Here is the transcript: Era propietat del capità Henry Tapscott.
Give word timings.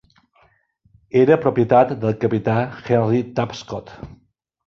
Era 1.23 1.37
propietat 1.43 1.93
del 2.05 2.17
capità 2.25 2.55
Henry 2.95 3.23
Tapscott. 3.41 3.97